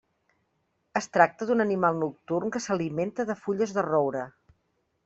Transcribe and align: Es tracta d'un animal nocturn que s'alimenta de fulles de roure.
Es 0.99 1.07
tracta 1.17 1.47
d'un 1.51 1.61
animal 1.65 2.01
nocturn 2.05 2.55
que 2.57 2.63
s'alimenta 2.67 3.31
de 3.33 3.39
fulles 3.45 3.79
de 3.79 3.87
roure. 3.93 4.27